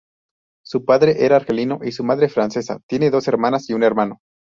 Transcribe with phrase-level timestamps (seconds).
[0.65, 4.19] Su padre era argelino y su madre francesa, tiene dos hermanas y un hermano.